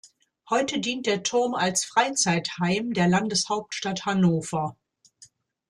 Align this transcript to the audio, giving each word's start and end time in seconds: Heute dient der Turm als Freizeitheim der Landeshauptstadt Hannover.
Heute 0.49 0.79
dient 0.79 1.05
der 1.05 1.21
Turm 1.21 1.53
als 1.53 1.85
Freizeitheim 1.85 2.91
der 2.93 3.07
Landeshauptstadt 3.07 4.03
Hannover. 4.07 4.75